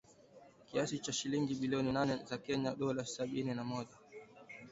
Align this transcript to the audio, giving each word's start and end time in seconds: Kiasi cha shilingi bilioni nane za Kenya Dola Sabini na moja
Kiasi 0.67 0.99
cha 0.99 1.13
shilingi 1.13 1.55
bilioni 1.55 1.91
nane 1.91 2.19
za 2.25 2.37
Kenya 2.37 2.75
Dola 2.75 3.05
Sabini 3.05 3.53
na 3.55 3.63
moja 3.63 3.97